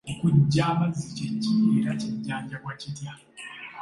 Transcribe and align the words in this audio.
Okuggya 0.11 0.63
amazzi 0.71 1.07
kye 1.15 1.27
ki 1.41 1.53
era 1.77 1.91
kujjanjabwa 2.01 2.71
kutya? 2.81 3.11